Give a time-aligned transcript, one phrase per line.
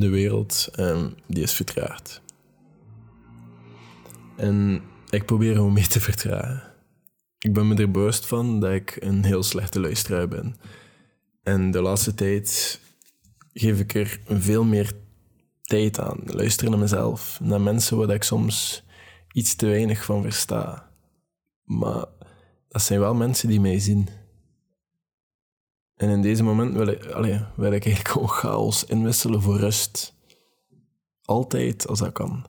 [0.00, 0.68] de wereld
[1.26, 2.22] die is vertraagd.
[4.36, 6.62] En ik probeer om mee te vertragen.
[7.38, 10.56] Ik ben me er bewust van dat ik een heel slechte luisteraar ben.
[11.42, 12.80] En de laatste tijd
[13.52, 14.92] geef ik er veel meer
[15.62, 16.20] tijd aan.
[16.24, 18.84] Luisteren naar mezelf, naar mensen waar ik soms
[19.32, 20.90] iets te weinig van versta.
[21.64, 22.04] Maar
[22.68, 24.08] dat zijn wel mensen die mij zien.
[26.00, 30.14] En in deze moment wil ik, allez, wil ik eigenlijk gewoon chaos inwisselen voor rust.
[31.24, 32.46] Altijd als dat kan.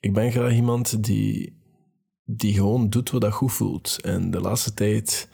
[0.00, 1.58] Ik ben graag iemand die,
[2.24, 3.98] die gewoon doet wat dat goed voelt.
[4.00, 5.28] En de laatste tijd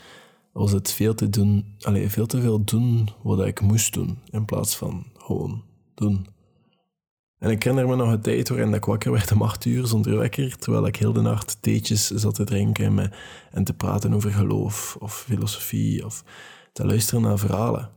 [0.53, 4.45] was het veel te, doen, allez, veel te veel doen wat ik moest doen, in
[4.45, 6.27] plaats van gewoon doen.
[7.39, 10.19] En ik herinner me nog een tijd waarin ik wakker werd om acht uur zonder
[10.19, 13.13] wekker, terwijl ik heel de nacht theetjes zat te drinken en,
[13.51, 16.25] en te praten over geloof of filosofie of
[16.75, 17.91] te luisteren naar verhalen.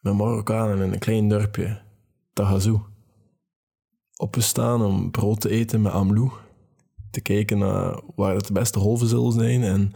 [0.00, 1.80] Met Marokkanen in een klein dorpje,
[2.32, 2.80] Tagazou.
[4.16, 6.30] Opgestaan om brood te eten met Amlou,
[7.10, 9.92] te kijken naar waar het de beste golven zullen zijn en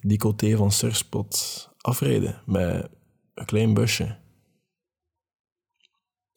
[0.00, 2.88] die coté van Surspot afrijden met
[3.34, 4.16] een klein busje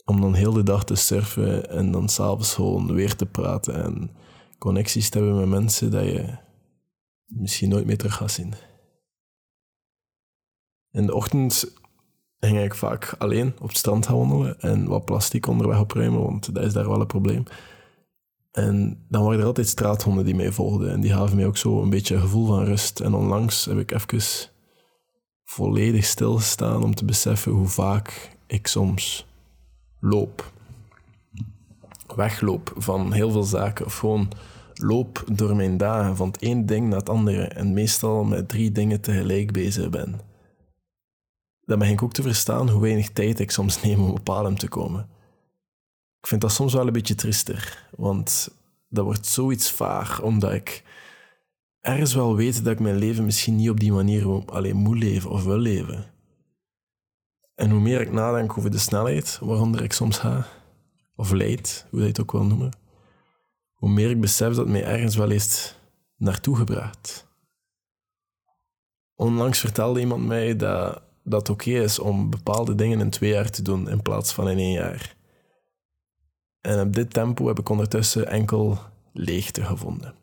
[0.05, 4.11] om dan heel de dag te surfen en dan s'avonds gewoon weer te praten en
[4.57, 6.37] connecties te hebben met mensen dat je
[7.25, 8.53] misschien nooit meer terug gaat zien.
[10.97, 11.73] In de ochtend
[12.39, 16.53] ging ik vaak alleen op het strand gaan wandelen en wat plastic onderweg opruimen, want
[16.53, 17.43] dat is daar wel een probleem.
[18.51, 21.81] En dan waren er altijd straathonden die mij volgden en die gaven mij ook zo
[21.81, 22.99] een beetje een gevoel van rust.
[22.99, 24.49] En onlangs heb ik even
[25.43, 29.27] volledig stilgestaan om te beseffen hoe vaak ik soms
[29.99, 30.51] loop.
[32.15, 33.85] Wegloop van heel veel zaken.
[33.85, 34.31] Of gewoon
[34.73, 37.43] loop door mijn dagen van het één ding naar het andere.
[37.43, 40.35] En meestal met drie dingen tegelijk bezig ben.
[41.67, 44.57] Dan begin ik ook te verstaan hoe weinig tijd ik soms neem om op adem
[44.57, 45.09] te komen.
[46.19, 47.87] Ik vind dat soms wel een beetje triester.
[47.95, 48.49] Want
[48.89, 50.83] dat wordt zoiets vaag, omdat ik
[51.79, 55.29] ergens wel weet dat ik mijn leven misschien niet op die manier alleen moet leven
[55.29, 56.11] of wil leven.
[57.55, 60.47] En hoe meer ik nadenk over de snelheid waaronder ik soms ga,
[61.15, 62.71] of leid, hoe je het ook wil noemen,
[63.73, 65.79] hoe meer ik besef dat mij ergens wel heeft
[66.15, 67.27] naartoe gebracht.
[69.15, 73.61] Onlangs vertelde iemand mij dat dat oké is om bepaalde dingen in twee jaar te
[73.61, 75.15] doen in plaats van in één jaar.
[76.61, 78.79] En op dit tempo heb ik ondertussen enkel
[79.13, 80.13] leegte gevonden.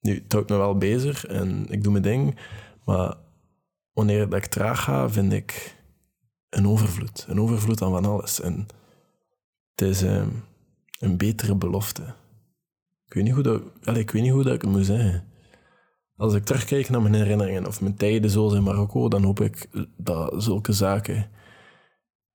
[0.00, 2.38] Nu, het houdt me wel bezig en ik doe mijn ding,
[2.84, 3.16] maar
[3.92, 5.76] wanneer ik traag ga, vind ik
[6.48, 7.26] een overvloed.
[7.28, 8.40] Een overvloed aan van alles.
[8.40, 8.66] En
[9.70, 10.44] het is um,
[10.98, 12.02] een betere belofte.
[13.06, 13.62] Ik weet niet hoe dat,
[13.96, 15.24] ik weet niet hoe dat ik het moet zeggen.
[16.18, 19.68] Als ik terugkijk naar mijn herinneringen of mijn tijden zoals in Marokko, dan hoop ik
[19.96, 21.30] dat zulke zaken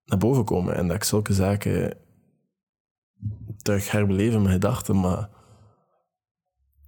[0.05, 1.97] naar boven komen en dat ik zulke zaken
[3.57, 5.29] terug herbeleven in mijn gedachten, maar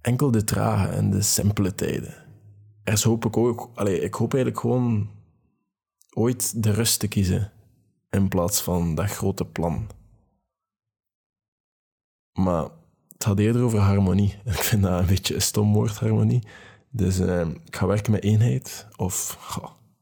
[0.00, 2.14] enkel de trage en de simpele tijden.
[2.84, 5.10] Er hoop ik ook, ik hoop eigenlijk gewoon
[6.14, 7.52] ooit de rust te kiezen
[8.10, 9.86] in plaats van dat grote plan.
[12.32, 12.62] Maar
[13.12, 14.38] het gaat eerder over harmonie.
[14.44, 16.42] Ik vind dat een beetje een stom woord, harmonie.
[16.96, 19.38] Dus uh, ik ga werken met eenheid of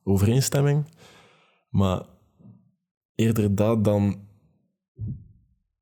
[0.05, 0.85] overeenstemming.
[1.71, 2.03] Maar
[3.15, 4.23] eerder dat dan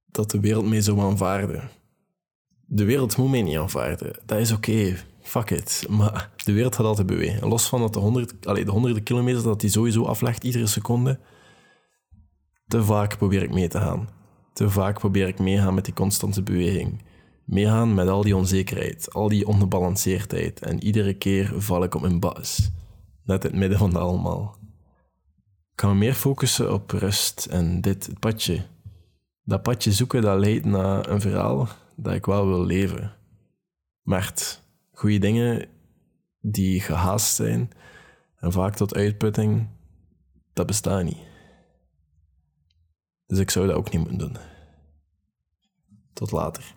[0.06, 1.70] dat de wereld mij zo aanvaarden.
[2.66, 4.18] De wereld moet mij niet aanvaarden.
[4.26, 5.86] Dat is oké fuck it.
[5.88, 7.48] Maar de wereld gaat altijd bewegen.
[7.48, 11.18] Los van dat de, honderd, de honderden kilometers dat hij sowieso aflegt iedere seconde,
[12.66, 14.08] te vaak probeer ik mee te gaan.
[14.52, 17.02] Te vaak probeer ik meegaan met die constante beweging.
[17.44, 20.60] Meegaan met al die onzekerheid, al die ongebalanceerdheid.
[20.60, 22.70] En iedere keer val ik op mijn bas.
[23.24, 24.56] Net in het midden van allemaal.
[25.70, 28.66] Ik kan me meer focussen op rust en dit, het padje.
[29.44, 33.16] Dat padje zoeken dat leidt naar een verhaal dat ik wel wil leven.
[34.02, 34.34] Maar
[34.92, 35.68] goede dingen
[36.40, 37.70] die gehaast zijn
[38.36, 39.68] en vaak tot uitputting,
[40.52, 41.30] dat bestaat niet.
[43.26, 44.36] Dus ik zou dat ook niet moeten doen.
[46.12, 46.74] Tot later.